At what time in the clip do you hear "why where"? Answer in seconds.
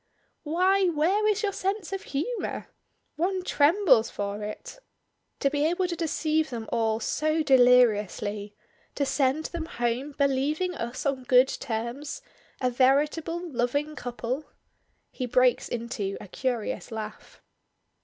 0.41-1.27